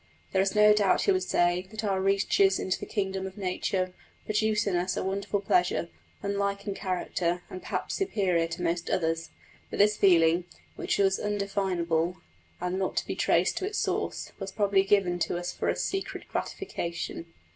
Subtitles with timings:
[0.33, 3.93] There is no doubt, he would say, that our researches into the kingdom of nature
[4.25, 5.89] produce in us a wonderful pleasure,
[6.23, 9.29] unlike in character and perhaps superior to most others;
[9.69, 10.45] but this feeling,
[10.75, 12.17] which was indefinable
[12.59, 15.75] and not to be traced to its source, was probably given to us for a
[15.75, 17.27] secret gratification.